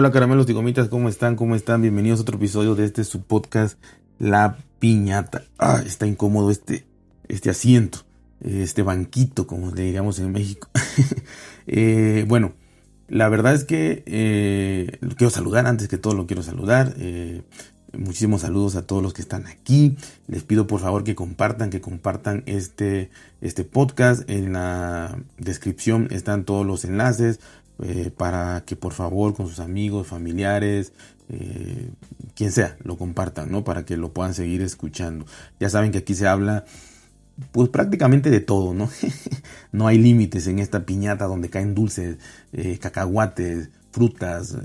[0.00, 1.34] Hola caramelos y gomitas, ¿cómo están?
[1.34, 1.82] ¿Cómo están?
[1.82, 3.80] Bienvenidos a otro episodio de este su podcast
[4.20, 5.42] La Piñata.
[5.58, 6.86] Ah, está incómodo este,
[7.26, 8.04] este asiento,
[8.40, 10.68] este banquito, como le diríamos en México.
[11.66, 12.52] Eh, bueno,
[13.08, 16.94] la verdad es que eh, quiero saludar, antes que todo lo quiero saludar.
[16.96, 17.42] Eh,
[17.92, 19.96] muchísimos saludos a todos los que están aquí.
[20.28, 23.10] Les pido por favor que compartan, que compartan este,
[23.40, 24.30] este podcast.
[24.30, 27.40] En la descripción están todos los enlaces
[27.82, 30.92] eh, para que por favor con sus amigos, familiares,
[31.28, 31.90] eh,
[32.34, 33.64] quien sea, lo compartan, ¿no?
[33.64, 35.26] Para que lo puedan seguir escuchando.
[35.60, 36.64] Ya saben que aquí se habla
[37.52, 38.90] pues prácticamente de todo, ¿no?
[39.72, 42.18] no hay límites en esta piñata donde caen dulces,
[42.52, 44.56] eh, cacahuates, frutas,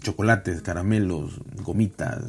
[0.00, 2.24] chocolates, caramelos, gomitas,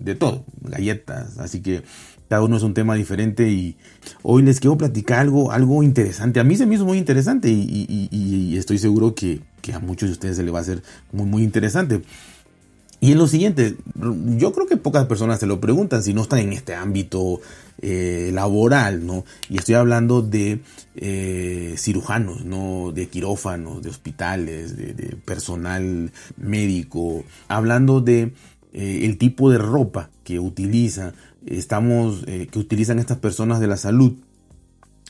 [0.00, 1.38] de todo, galletas.
[1.38, 1.84] Así que
[2.28, 3.76] cada uno es un tema diferente y
[4.24, 6.40] hoy les quiero platicar algo, algo interesante.
[6.40, 9.40] A mí se me hizo muy interesante y, estoy seguro que,
[9.72, 12.02] a muchos de ustedes se le va a hacer muy, muy interesante.
[13.00, 13.76] Y en lo siguiente,
[14.36, 17.40] yo creo que pocas personas se lo preguntan si no están en este ámbito
[17.82, 19.24] eh, laboral, ¿no?
[19.50, 20.60] Y estoy hablando de
[20.96, 22.92] eh, cirujanos, ¿no?
[22.92, 28.32] De quirófanos, de hospitales, de, personal médico, hablando de
[28.72, 31.12] eh, el tipo de ropa que utiliza
[31.46, 34.14] estamos, eh, que utilizan estas personas de la salud.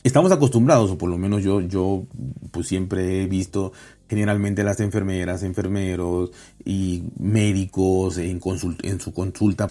[0.05, 2.05] Estamos acostumbrados, o por lo menos yo, yo
[2.51, 3.73] pues siempre he visto
[4.07, 6.29] generalmente las enfermeras, enfermeros
[6.63, 9.67] y médicos en, su consulta.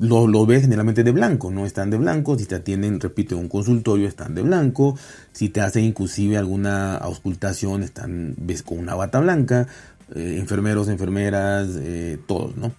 [0.00, 2.38] Lo, lo ves generalmente de blanco, no están de blanco.
[2.38, 4.98] Si te atienden, repito, en un consultorio, están de blanco.
[5.32, 9.66] Si te hacen inclusive alguna auscultación, están, ves con una bata blanca.
[10.14, 12.72] Eh, enfermeros, enfermeras, eh, todos, ¿no?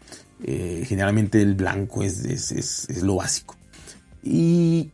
[0.44, 3.56] Eh, generalmente el blanco es, es, lo básico.
[4.23, 4.90] Y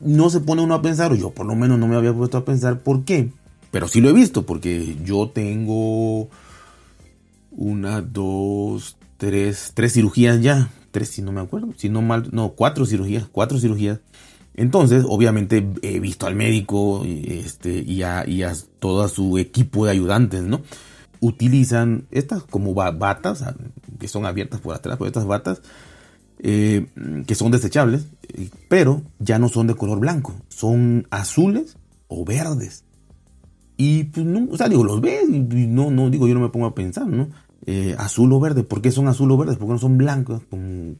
[0.00, 2.38] no se pone uno a pensar, o yo por lo menos no me había puesto
[2.38, 3.30] a pensar por qué.
[3.70, 6.28] Pero sí lo he visto, porque yo tengo
[7.50, 10.70] una, dos, tres, tres cirugías ya.
[10.90, 11.74] Tres, si no me acuerdo.
[11.76, 14.00] Si no mal, no, cuatro cirugías, cuatro cirugías.
[14.54, 19.92] Entonces, obviamente, he visto al médico este, y, a, y a todo su equipo de
[19.92, 20.62] ayudantes, ¿no?
[21.20, 23.54] utilizan estas como batas, ah,
[23.98, 25.60] que son abiertas por atrás, por estas batas,
[26.38, 26.86] eh,
[27.26, 28.06] que son desechables,
[28.68, 31.76] pero ya no son de color blanco, son azules
[32.08, 32.84] o verdes.
[33.76, 36.66] Y pues no, o sea, digo, los ves no, no, digo, yo no me pongo
[36.66, 37.28] a pensar, ¿no?
[37.66, 39.56] Eh, azul o verde, ¿por qué son azul o verdes?
[39.56, 40.94] Porque no son blancos, como,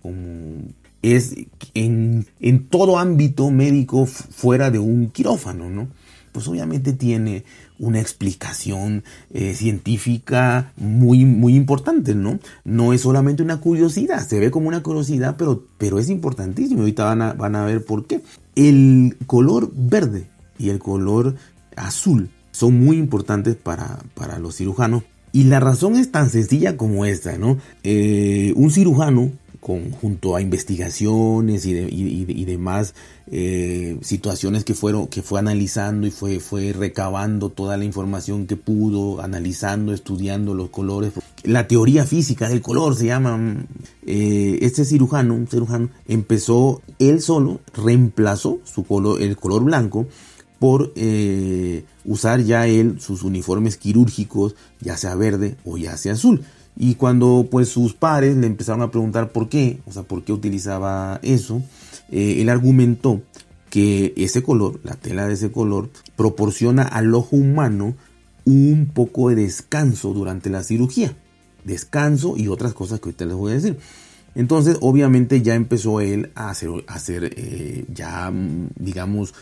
[1.03, 1.35] es
[1.75, 5.89] en, en todo ámbito médico fuera de un quirófano, ¿no?
[6.37, 7.45] Pues obviamente tiene
[7.79, 12.39] una explicación eh, científica muy, muy importante, ¿no?
[12.63, 16.81] No es solamente una curiosidad, se ve como una curiosidad, pero, pero es importantísimo.
[16.81, 18.21] Ahorita van a, van a ver por qué.
[18.55, 21.37] El color verde y el color
[21.75, 25.05] azul son muy importantes para, para los cirujanos.
[25.33, 27.57] Y la razón es tan sencilla como esta, ¿no?
[27.83, 29.33] Eh, un cirujano
[29.67, 32.95] junto a investigaciones y, demás
[33.27, 38.57] eh, situaciones que fueron que fue analizando y fue fue recabando toda la información que
[38.57, 41.13] pudo analizando estudiando los colores.
[41.43, 43.67] La teoría física del color se llama
[44.07, 50.07] eh, este cirujano cirujano empezó él solo reemplazó su color el color blanco
[50.61, 56.45] por eh, usar ya él sus uniformes quirúrgicos ya sea verde o ya sea azul
[56.77, 60.33] y cuando pues sus pares le empezaron a preguntar por qué, o sea, por qué
[60.33, 61.63] utilizaba eso,
[62.11, 63.23] eh, él argumentó
[63.71, 67.95] que ese color, la tela de ese color, proporciona al ojo humano
[68.45, 71.17] un poco de descanso durante la cirugía.
[71.65, 73.79] Descanso y otras cosas que ahorita les voy a decir.
[74.37, 78.31] Entonces, obviamente ya empezó él a hacer, hacer eh, ya,
[78.79, 79.35] digamos,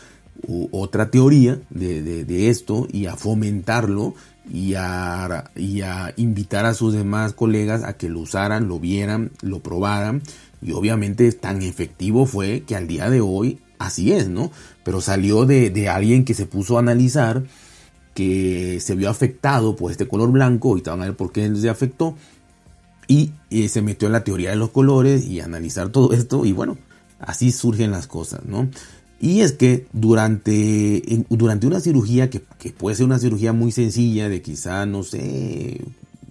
[0.71, 4.15] otra teoría de, esto y a fomentarlo
[4.51, 9.31] y a, y a invitar a sus demás colegas a que lo usaran, lo vieran,
[9.41, 10.21] lo probaran.
[10.61, 14.51] Y obviamente tan efectivo fue que al día de hoy así es, ¿no?
[14.83, 17.43] Pero salió de, alguien que se puso a analizar,
[18.13, 21.69] que se vio afectado por este color blanco, y van a ver por qué se
[21.69, 22.15] afectó,
[23.07, 26.51] y, y se metió en la teoría de los colores y analizar todo esto, y
[26.51, 26.77] bueno,
[27.19, 28.69] así surgen las cosas, ¿no?
[29.19, 32.41] Y es que durante, durante una cirugía, que,
[32.77, 35.81] puede ser una cirugía muy sencilla, de quizá, no sé,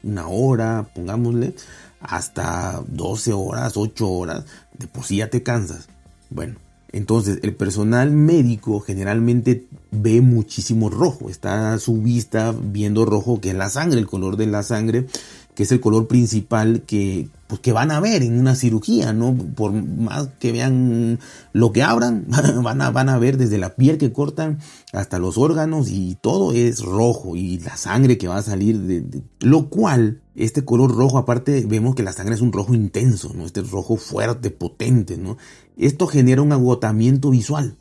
[0.03, 1.55] una hora, pongámosle,
[2.01, 4.45] hasta 12 horas, 8 horas,
[4.79, 5.89] de por sí ya te cansas.
[6.31, 6.57] Bueno,
[6.93, 13.51] entonces el personal médico generalmente ve muchísimo rojo, está a su vista viendo rojo, que
[13.51, 15.07] es la sangre, el color de la sangre,
[15.55, 19.35] que es el color principal que, pues, van a ver en una cirugía, ¿no?
[19.35, 21.21] Por más que vean
[21.53, 22.27] lo que abran,
[22.63, 24.59] van a, van a ver desde la piel que cortan
[24.93, 29.23] hasta los órganos y todo es rojo y la sangre que va a salir de,
[29.41, 33.47] lo cual este color rojo aparte vemos que la sangre es un rojo intenso, ¿no?
[33.47, 35.37] Este rojo fuerte, potente, ¿no?
[35.77, 37.77] Esto genera un agotamiento visual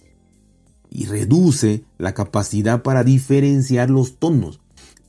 [0.91, 4.59] y reduce la capacidad para diferenciar los tonos.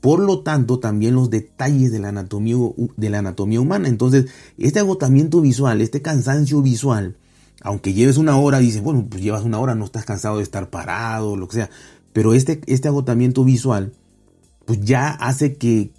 [0.05, 2.57] Por lo tanto, también los detalles de la anatomía,
[2.99, 3.89] de la anatomía humana.
[3.89, 4.27] Entonces,
[4.59, 7.17] este agotamiento visual, este cansancio visual,
[7.63, 10.69] aunque lleves una hora, dices, bueno, pues llevas una hora, no estás cansado de estar
[10.69, 11.71] parado, lo que sea.
[12.13, 13.95] Pero este, este agotamiento visual,
[14.67, 15.91] pues ya hace que,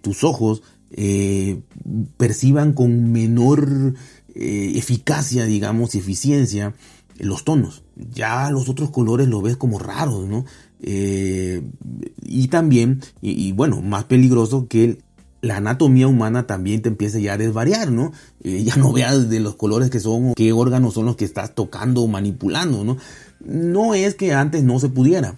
[0.00, 1.60] tus ojos eh,
[2.16, 3.92] perciban con menor
[4.34, 6.72] eh, eficacia, digamos, eficiencia,
[7.18, 7.82] los tonos.
[7.94, 10.46] Ya los otros colores lo ves como raros, ¿no?
[10.82, 11.62] Eh,
[12.22, 14.98] y también, y, bueno, más peligroso que
[15.40, 18.12] la anatomía humana también te empieza ya a desvariar, ¿no?
[18.42, 21.54] Eh, ya no veas de los colores que son, qué órganos son los que estás
[21.54, 22.96] tocando o manipulando, ¿no?
[23.40, 25.36] No es que antes no se pudiera,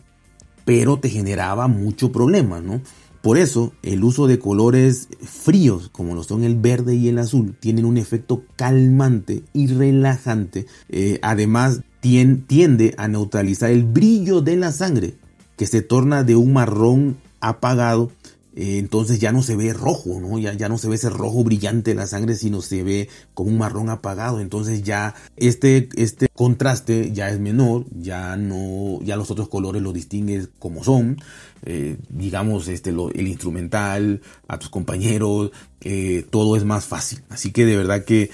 [0.65, 2.81] pero te generaba mucho problema, ¿no?
[3.23, 7.55] Por eso, el uso de colores fríos, como lo son el verde y el azul,
[7.61, 10.65] tienen un efecto calmante y relajante.
[10.89, 15.17] Eh, además, tiende a neutralizar el brillo de la sangre,
[15.61, 18.11] que se torna de un marrón apagado,
[18.57, 20.39] eh, entonces ya no se ve rojo, ¿no?
[20.39, 23.51] Ya, ya no se ve ese rojo brillante de la sangre, sino se ve como
[23.51, 24.41] un marrón apagado.
[24.41, 29.93] Entonces ya este, este contraste ya es menor, ya no, ya los otros colores los
[29.93, 31.19] distingues como son.
[31.67, 35.51] Eh, digamos, este, el instrumental, a tus compañeros,
[35.83, 37.21] eh, todo es más fácil.
[37.29, 38.31] Así que de verdad que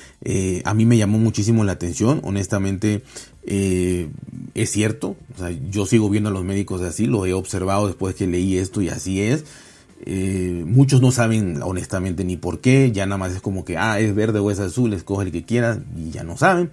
[0.64, 2.20] a mí me llamó muchísimo la atención.
[2.23, 3.02] Honestamente,
[3.46, 4.08] eh,
[4.54, 5.16] es cierto,
[5.70, 8.88] yo sigo viendo a los médicos así, lo he observado después que leí esto y
[8.88, 9.44] así es.
[10.04, 13.98] Eh, muchos no saben honestamente ni por qué, ya nada más es como que, ah,
[14.00, 16.70] es verde o es azul, escoge el que quiera y ya no saben.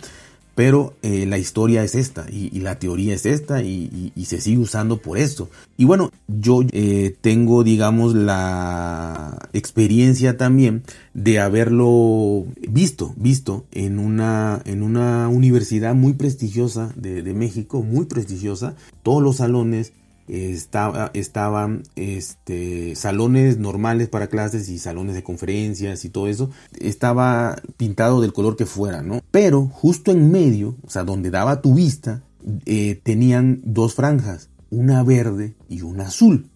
[0.56, 4.98] Pero eh, la historia es esta y, la teoría es esta y, se sigue usando
[4.98, 5.50] por esto.
[5.78, 10.84] Y bueno, yo eh, tengo, digamos, la experiencia también
[11.14, 18.06] de haberlo visto, visto en una, en una universidad muy prestigiosa de, de México, muy
[18.06, 18.76] prestigiosa.
[19.02, 19.94] Todos los salones
[20.28, 26.50] estaba, estaban este, salones normales para clases y salones de conferencias y todo eso.
[26.80, 29.22] Estaba pintado del color que fuera, ¿no?
[29.32, 32.24] Pero justo en medio, o sea, donde daba tu vista,
[32.66, 36.50] eh, tenían dos franjas, una verde y una azul.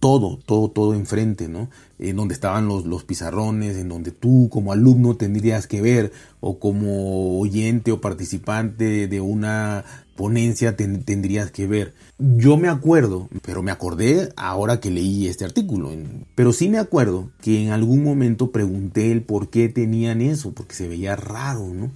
[0.00, 1.68] Todo, todo, todo enfrente, ¿no?
[1.98, 6.58] En donde estaban los, los pizarrones, en donde tú como alumno tendrías que ver, o
[6.58, 9.84] como oyente o participante de una
[10.20, 11.94] ponencia tendrías que ver.
[12.18, 15.90] Yo me acuerdo, pero me acordé ahora que leí este artículo,
[16.34, 20.74] pero sí me acuerdo que en algún momento pregunté el por qué tenían eso, porque
[20.74, 21.90] se veía raro, ¿no?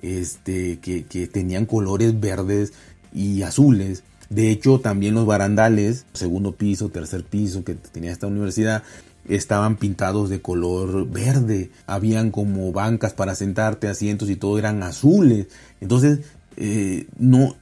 [0.00, 2.72] Este, que, que tenían colores verdes
[3.12, 4.04] y azules.
[4.30, 8.82] De hecho, también los barandales, segundo piso, tercer piso que tenía esta universidad,
[9.28, 11.70] estaban pintados de color verde.
[11.86, 15.46] Habían como bancas para sentarte, asientos y todo eran azules.
[15.80, 16.20] Entonces,
[16.56, 17.56] eh, no,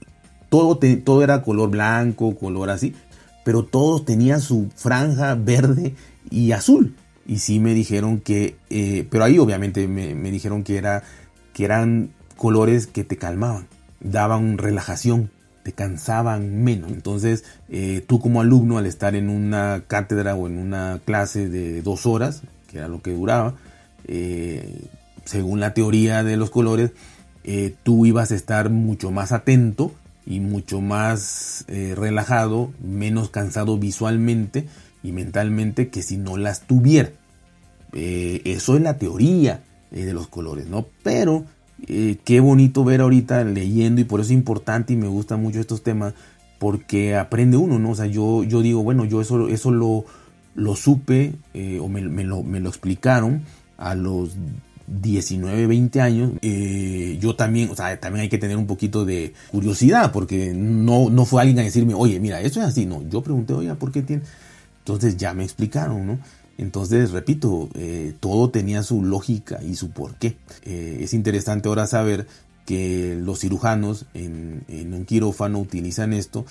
[0.48, 2.94] todo, todo era color blanco, color así,
[3.44, 5.94] pero todos tenían su franja verde
[6.30, 6.94] y azul.
[7.26, 11.02] Y sí me dijeron que, eh, pero ahí obviamente me, dijeron que, era,
[11.52, 13.66] que eran colores que te calmaban,
[14.00, 15.30] daban relajación,
[15.64, 16.92] te cansaban menos.
[16.92, 21.82] Entonces, eh, tú como alumno, al estar en una cátedra o en una clase de
[21.82, 23.54] dos horas, que era lo que duraba,
[25.24, 26.92] según la teoría de los colores,
[27.44, 29.92] eh, tú ibas a estar mucho más atento
[30.26, 34.66] y mucho más eh, relajado, menos cansado visualmente
[35.02, 37.10] y mentalmente que si no las tuviera.
[37.92, 40.86] Eh, eso es la teoría de los colores, ¿no?
[41.04, 41.44] Pero
[41.86, 45.82] qué bonito ver ahorita leyendo y por eso es importante y me gustan mucho estos
[45.82, 46.14] temas
[46.58, 47.90] porque aprende uno, ¿no?
[47.90, 50.04] O sea, yo, yo digo, bueno, yo eso, eso lo,
[50.54, 51.34] lo supe
[51.80, 53.42] o me, lo, me lo explicaron
[53.76, 54.36] a los
[54.86, 59.32] 19, 20 años, eh, yo también, o sea, también hay que tener un poquito de
[59.50, 63.22] curiosidad, porque no, no fue alguien a decirme, oye, mira, eso es así, no, yo
[63.22, 64.22] pregunté, oye, ¿por qué tiene?
[64.80, 66.18] Entonces ya me explicaron, ¿no?
[66.58, 70.36] Entonces, repito, eh, todo tenía su lógica y su porqué.
[70.62, 72.26] Eh, es interesante ahora saber
[72.66, 76.46] que los cirujanos en, un quirófano utilizan esto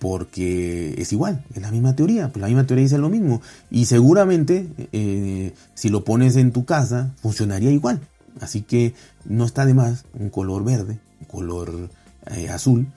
[0.00, 3.40] porque es igual, es la misma teoría, pues la misma teoría dice lo mismo.
[3.70, 8.00] Y seguramente eh, si lo pones en tu casa, funcionaría igual.
[8.40, 11.90] Así que no está de más un color verde, un color
[12.50, 12.88] azul.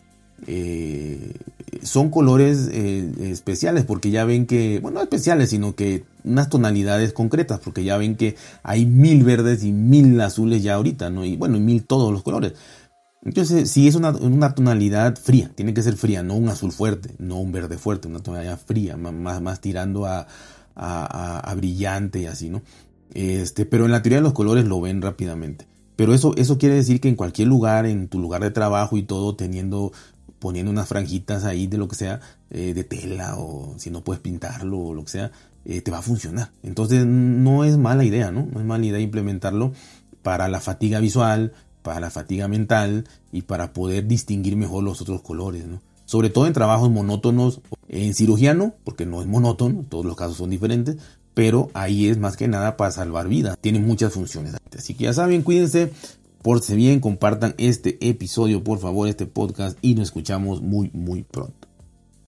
[1.83, 7.13] Son colores eh, especiales porque ya ven que, bueno, no especiales, sino que unas tonalidades
[7.13, 11.25] concretas, porque ya ven que hay mil verdes y mil azules ya ahorita, ¿no?
[11.25, 12.53] Y bueno, y mil todos los colores.
[13.23, 14.13] Entonces, si es una,
[14.55, 18.19] tonalidad fría, tiene que ser fría, no un azul fuerte, no un verde fuerte, una
[18.19, 20.27] tonalidad fría, más, más tirando a,
[20.77, 22.61] a, brillante y así, ¿no?
[23.13, 25.67] Este, pero en la teoría de los colores lo ven rápidamente.
[25.95, 29.03] Pero eso, eso quiere decir que en cualquier lugar, en tu lugar de trabajo y
[29.03, 29.91] todo, teniendo,
[30.39, 32.19] poniendo unas franjitas ahí de lo que sea,
[32.49, 35.31] eh, de tela o si no puedes pintarlo o lo que sea,
[35.65, 36.51] eh, te va a funcionar.
[36.63, 38.47] Entonces no es mala idea, ¿no?
[38.51, 39.73] No es mala idea implementarlo
[40.21, 45.21] para la fatiga visual, para la fatiga mental y para poder distinguir mejor los otros
[45.21, 45.81] colores, ¿no?
[46.05, 50.49] Sobre todo en trabajos monótonos, en cirugiano, porque no es monótono, todos los casos son
[50.49, 50.97] diferentes,
[51.33, 53.57] pero ahí es más que nada para salvar vidas.
[53.59, 54.55] Tiene muchas funciones.
[54.75, 55.91] Así que ya saben, cuídense,
[56.41, 61.66] pórtense bien, compartan este episodio, por favor, este podcast y nos escuchamos muy, muy pronto.